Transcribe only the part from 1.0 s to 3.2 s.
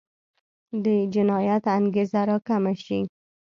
جنایت انګېزه راکمه شي.